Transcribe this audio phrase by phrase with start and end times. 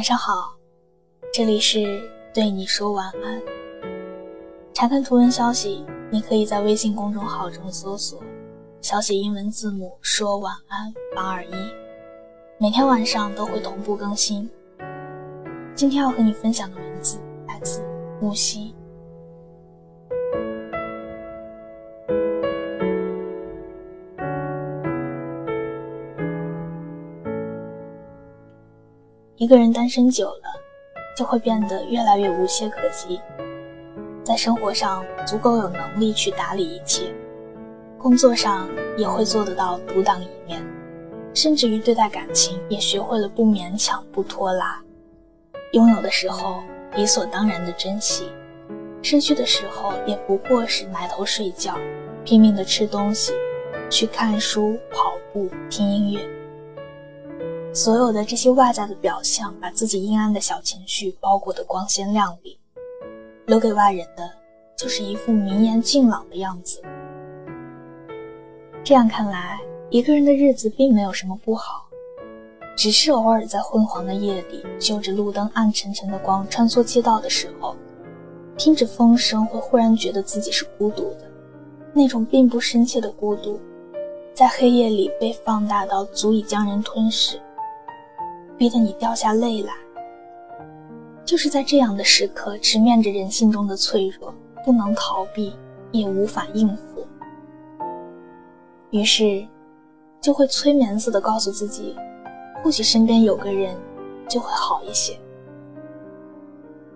[0.00, 0.56] 晚上好，
[1.30, 3.42] 这里是对你说晚安。
[4.72, 8.18] 查看图文消息，你可以在微信公众号中搜索
[8.80, 11.52] 小写英文字母说晚安八二一，
[12.56, 14.48] 每天晚上都会同步更新。
[15.74, 17.82] 今天要和你分享的文字来自
[18.22, 18.74] 木西。
[29.40, 30.52] 一个人单身久了，
[31.16, 33.18] 就会变得越来越无懈可击，
[34.22, 37.10] 在生活上足够有能力去打理一切，
[37.96, 38.68] 工作上
[38.98, 40.62] 也会做得到独当一面，
[41.32, 44.78] 甚至于对待感情也学会了不勉强、不拖拉。
[45.72, 46.62] 拥有的时候
[46.94, 48.30] 理所当然的珍惜，
[49.00, 51.78] 失去的时候也不过是埋头睡觉，
[52.26, 53.32] 拼命的吃东西，
[53.88, 56.39] 去看书、跑步、听音乐。
[57.72, 62.58] 所有的这些外在的表象，把自己阴暗的小情绪包裹得光鲜亮丽，
[63.46, 64.28] 留给外人的
[64.76, 66.82] 就是一副明艳静朗的样子。
[68.82, 71.86] 这样看来，一个人的日子并没有什么不好，
[72.76, 77.76] 只是偶尔在昏黄的夜里，就着路灯暗沉沉的光穿梭街道的时候，
[78.56, 81.30] 听着风声，会忽然觉得自己是孤独的，
[81.92, 83.60] 那种并不深切的孤独，
[84.34, 87.40] 在黑夜里被放大到足以将人吞噬。
[88.60, 89.72] 逼得你掉下泪来，
[91.24, 95.56] 就是在这样的时刻，直面着人性中的脆弱，不能逃避，
[95.92, 97.06] 也无法应付，
[98.90, 99.48] 于是
[100.20, 101.96] 就会催眠似的告诉自己，
[102.62, 103.74] 或许身边有个人
[104.28, 105.18] 就会好一些。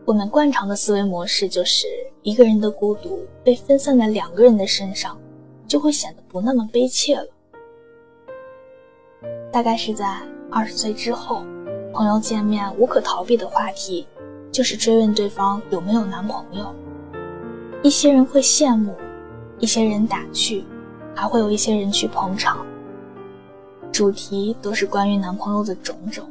[0.05, 1.87] 我们惯常的思维模式就是，
[2.21, 5.19] 一个人的孤独被分散在两个人的身上，
[5.67, 7.27] 就会显得不那么悲切了。
[9.51, 10.21] 大概是在
[10.51, 11.43] 二十岁之后。
[11.95, 14.05] 朋友见面无可逃避的话题，
[14.51, 16.75] 就是追问对方有没有男朋友。
[17.85, 18.93] 一些人会羡慕，
[19.61, 20.65] 一些人打趣，
[21.15, 22.67] 还会有一些人去捧场。
[23.93, 26.29] 主题都是关于男朋友的种种。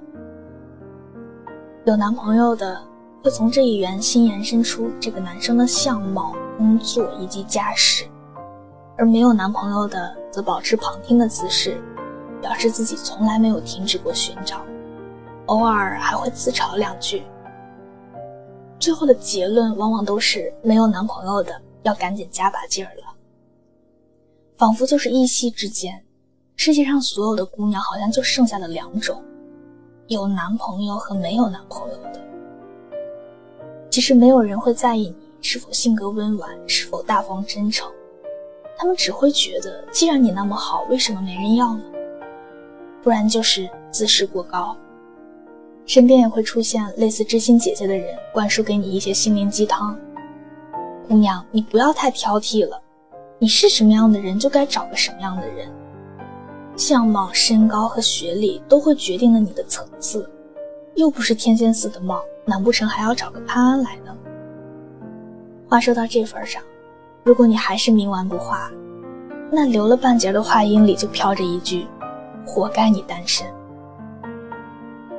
[1.86, 2.82] 有男朋友的
[3.24, 8.04] 会从这一圆心延伸出这个男生的相貌、工作以及家世，
[8.98, 11.82] 而没有男朋友的则保持旁听的姿势，
[12.42, 14.62] 表示自己从来没有停止过寻找。
[15.53, 17.22] 偶尔还会自嘲两句，
[18.80, 23.03] 最后的结论往往都是没有男朋友的要赶紧加把劲儿了。
[24.58, 26.03] 仿佛就是一夕之间，
[26.56, 29.24] 世界上所有的姑娘好像就剩下了两种：
[30.08, 32.19] 有男朋友和没有男朋友的。
[33.92, 37.92] 其实没有人会在意你是否性格温婉，是否大方真诚，
[38.75, 41.84] 他们只会觉得，既然你那么好，为什么没人要呢？
[43.03, 44.75] 不然就是自视过高。
[45.86, 49.98] 身边也会出现类似知心姐姐的人，灌输给你一些心灵鸡汤。
[51.08, 52.82] 姑娘，你不要太挑剔了，
[53.38, 55.70] 你是什么样的人，就该找个什么样的人。
[56.78, 60.28] 相貌、身高和学历都会决定了你的层次，
[60.96, 64.16] 又不是天仙似的貌，难不成还要找个潘安来呢？
[65.68, 66.64] 话说到这份上，
[67.24, 68.72] 如果你还是冥顽不化，
[69.52, 71.86] 那留了半截的话音里就飘着一句：
[72.46, 73.46] 活该你单身。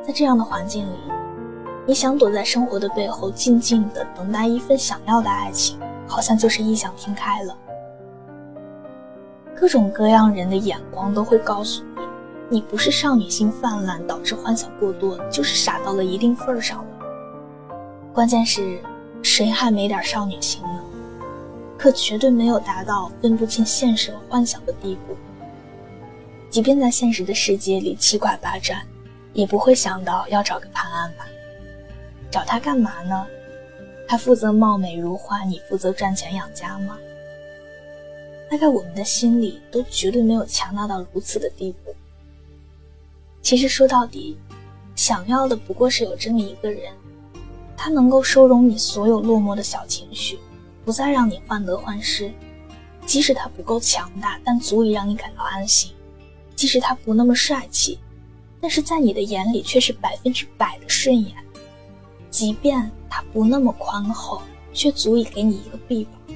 [0.06, 0.98] 在这样的环境里，
[1.86, 7.56] 你想躲在生活的背后，静静的等待一份想要的爱情，好像就是异想天开了。
[9.56, 11.82] 各种各样人的眼光都会告诉
[12.50, 17.06] 你，你不是少女心泛滥导致幻想过多，就是傻到了一定份上了。
[18.12, 18.78] 关键是，
[19.22, 20.80] 谁还没点少女心呢？
[21.78, 25.16] 可绝对没有达到分不清现实和幻想的地步。
[26.50, 28.78] 即便在现实的世界里七拐八转。
[29.34, 31.26] 也不会想到要找个潘安吧？
[32.30, 33.26] 找他干嘛呢？
[34.08, 36.96] 他负责貌美如花，你负责赚钱养家吗？
[38.50, 41.94] 大概我们的心里都绝对没有强大到如此的地步。
[43.42, 44.38] 其实说到底，
[44.94, 46.92] 想要的不过是有这么一个人，
[47.76, 50.38] 他能够收容你所有落寞的小情绪，
[50.84, 52.30] 不再让你患得患失。
[53.06, 55.92] 即使他不够强大，但足以让你感到安心；
[56.54, 57.98] 即使他不那么帅气。
[58.64, 61.34] 但是在你的眼里却是百分之百的顺眼，
[62.30, 64.40] 即便他不那么宽厚，
[64.72, 66.34] 却足以给你一个臂膀；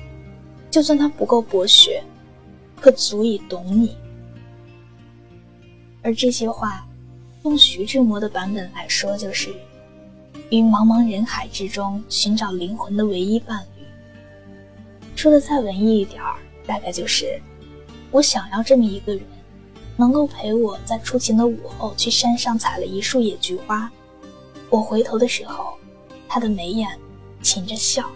[0.71, 2.05] 就算他不够博学，
[2.79, 3.97] 可足以懂你。
[6.03, 6.87] 而这些话，
[7.45, 9.49] 用徐志摩的版本来说，就是
[10.51, 13.83] 于茫茫人海之中寻找灵魂的唯一伴侣。
[15.17, 16.37] 说的再文艺一点儿，
[16.67, 17.41] 大概就是
[18.11, 19.23] 我想要这么一个人。
[19.99, 23.91] 能够陪我在出勤的午后去山上采了一束野菊花，
[24.71, 25.75] 我回头的时候，
[26.29, 26.89] 他的眉眼
[27.43, 28.09] 噙着笑，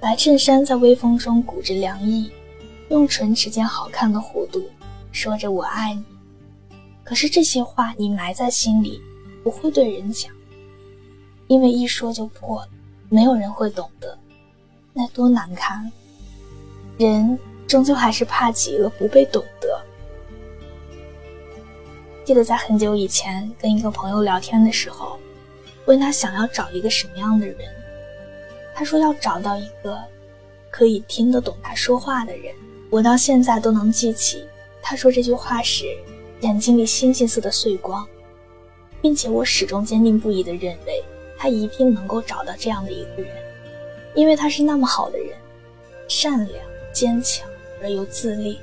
[0.00, 2.30] 白衬衫在微风中鼓着凉意，
[2.90, 4.62] 用唇齿间好看的弧度
[5.10, 6.04] 说着“我爱你”。
[7.02, 9.02] 可是这些话你埋在心里，
[9.42, 10.32] 不会对人讲，
[11.48, 12.68] 因为一说就破了，
[13.08, 14.16] 没有人会懂得，
[14.92, 15.90] 那多难堪。
[16.98, 17.36] 人
[17.66, 19.87] 终究还是怕极了不被懂得。
[22.28, 25.18] 记得在很久以前跟一个朋友聊天的时候。
[25.86, 27.56] 问他想要找一个什么样的人，
[28.74, 29.98] 他说要找到一个
[30.68, 32.54] 可以听得懂他说话的人。
[32.90, 34.44] 我到现在都能记起
[34.82, 35.86] 他说这句话时
[36.42, 38.06] 眼睛里星星似的碎光，
[39.00, 41.02] 并且我始终坚定不移地认为
[41.38, 43.34] 他一定能够找到这样的一个人，
[44.14, 45.30] 因为他是那么好的人，
[46.08, 47.48] 善良、坚强
[47.80, 48.58] 而又自立，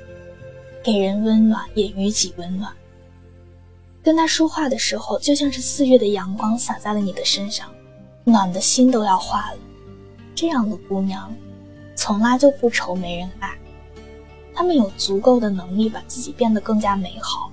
[0.84, 2.72] 给人温暖也予己温暖。
[4.06, 7.68] 跟他说话的时候，就像是四月的阳光洒在了你的身上，
[8.22, 9.58] 暖的心都要化了。
[10.32, 11.34] 这样的姑娘，
[11.96, 13.58] 从来就不愁没人爱。
[14.54, 17.50] 她们有足够的能力把自己变得更加美好。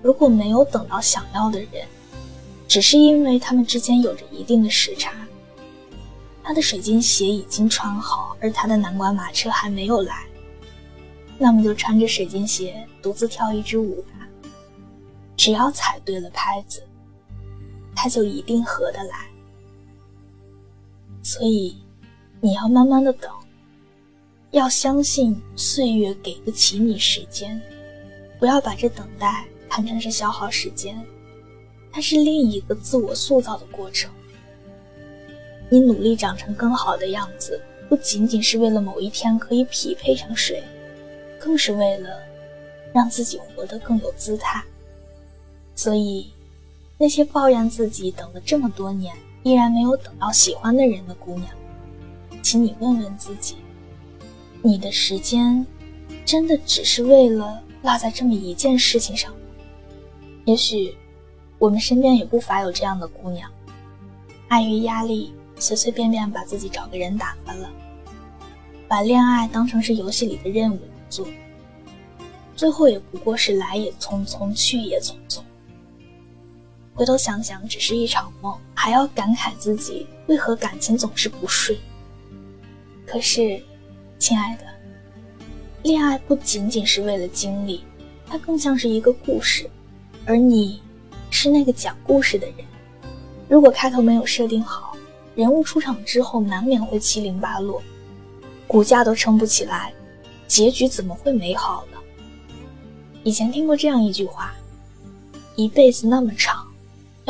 [0.00, 1.86] 如果没有等到想要的人，
[2.66, 5.12] 只是因为他们之间有着一定的时差。
[6.42, 10.24] 他的水晶鞋已经穿好，而他的南瓜马车还没有来，
[11.36, 14.26] 那么就穿着水晶鞋独自跳一支舞吧。
[15.40, 16.82] 只要踩对了拍子，
[17.96, 19.26] 他就一定合得来。
[21.22, 21.78] 所以，
[22.42, 23.32] 你要慢慢的等，
[24.50, 27.58] 要相信岁月给得起你时间，
[28.38, 31.02] 不要把这等待看成是消耗时间，
[31.90, 34.12] 它是另一个自我塑造的过程。
[35.70, 37.58] 你努力长成更好的样子，
[37.88, 40.62] 不仅仅是为了某一天可以匹配上谁，
[41.38, 42.10] 更是为了
[42.92, 44.62] 让自己活得更有姿态。
[45.82, 46.30] 所以，
[46.98, 51.48] 那些抱怨自己等了这么多年依然没有等到喜欢的人的姑娘，
[52.42, 53.56] 请你问问自己：
[54.60, 55.66] 你的时间
[56.26, 59.38] 真的只是为了落在这么一件事情上吗？
[60.44, 60.94] 也许，
[61.58, 63.50] 我们身边也不乏有这样的姑娘，
[64.48, 67.70] 碍于压力，随随便便把自己找个人打发了，
[68.86, 70.78] 把恋爱当成是游戏里的任务
[71.08, 71.26] 做，
[72.54, 75.40] 最后也不过是来也匆匆，去也匆匆。
[77.00, 81.74] 回头想想，只是一场梦，还要感慨自己为何感情总是不顺。
[83.06, 83.58] 可是，
[84.18, 84.64] 亲爱的，
[85.82, 87.82] 恋爱不仅仅是为了经历，
[88.26, 89.66] 它更像是一个故事，
[90.26, 90.82] 而你，
[91.30, 92.56] 是那个讲故事的人。
[93.48, 94.94] 如果开头没有设定好，
[95.34, 97.82] 人物出场之后难免会七零八落，
[98.66, 99.90] 骨架都撑不起来，
[100.46, 101.98] 结局怎么会美好呢？
[103.22, 104.52] 以前听过这样一句话：
[105.56, 106.66] 一辈子那么长。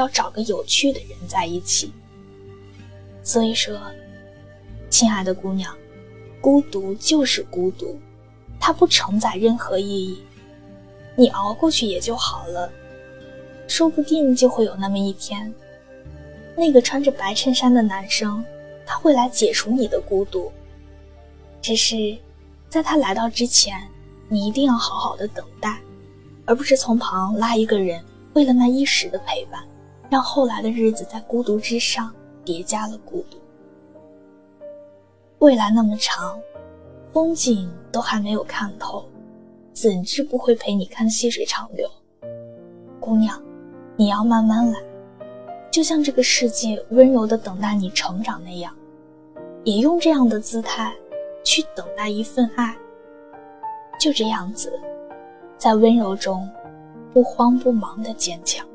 [0.00, 1.93] 要找个有趣的人在一起。
[3.23, 3.79] 所以说，
[4.88, 5.76] 亲爱的姑娘，
[6.41, 8.00] 孤独就是孤独，
[8.58, 10.19] 它不承载任何意义，
[11.14, 12.73] 你熬过去也就好了。
[13.69, 15.55] 说不定就会有那么一天，
[16.56, 18.44] 那个穿着白衬衫的男生，
[18.85, 20.50] 他会来解除你的孤独。
[21.62, 22.19] 只是，
[22.69, 23.81] 在他来到之前，
[24.29, 25.79] 你一定要好好的等待，
[26.46, 29.63] 而不是从旁拉一个人，为了那一时的陪伴。
[30.10, 32.12] 让后来的日子在孤独之上
[32.44, 33.38] 叠加了孤独。
[35.38, 36.38] 未来那么长，
[37.12, 39.05] 风景都还没有看透，
[39.72, 41.88] 怎知不会陪你看细水长流？
[42.98, 43.40] 姑娘，
[43.96, 44.79] 你要慢慢来，
[45.70, 48.74] 就像这个世界温柔的等待你成长那样，
[49.64, 50.93] 也用这样的姿态
[51.44, 52.76] 去等待一份爱。
[53.98, 54.72] 就这样子，
[55.56, 56.50] 在温柔中
[57.12, 58.67] 不慌不忙的坚强。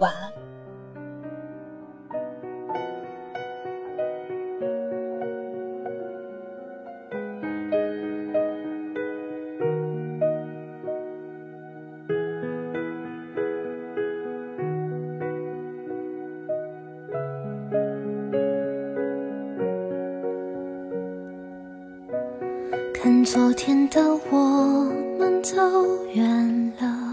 [0.00, 0.32] 晚安。
[22.92, 25.56] 看昨天的我们走
[26.14, 27.12] 远了，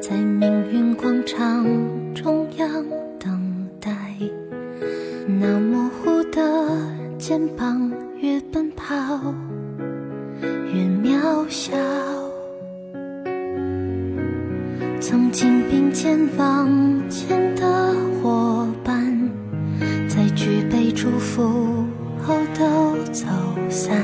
[0.00, 1.91] 在命运广场。
[2.14, 2.68] 中央
[3.18, 3.90] 等待，
[5.26, 6.40] 那模糊的
[7.18, 7.90] 肩膀，
[8.20, 8.94] 越奔跑
[10.72, 11.72] 越渺小。
[15.00, 16.68] 曾经并肩往
[17.08, 19.30] 前的伙伴，
[20.06, 21.84] 在举杯祝福
[22.22, 23.26] 后都走
[23.70, 23.96] 散。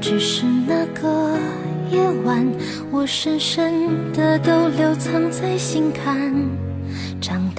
[0.00, 1.36] 只是那个
[1.90, 2.46] 夜晚，
[2.90, 6.32] 我深深的都留藏在心坎。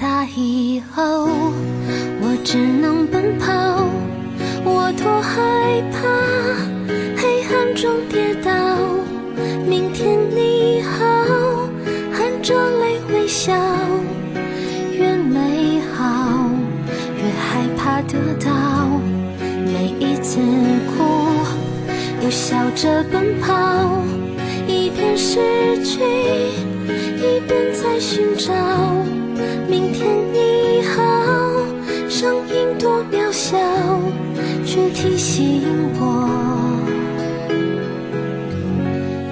[0.00, 1.28] 大以后
[2.22, 3.52] 我只能奔跑
[4.64, 6.49] 我多害怕。
[34.88, 35.62] 提醒
[36.00, 36.02] 我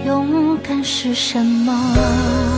[0.07, 2.58] 勇敢是什么